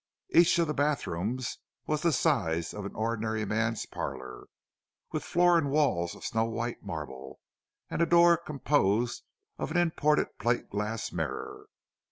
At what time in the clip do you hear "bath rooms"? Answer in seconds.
0.73-1.59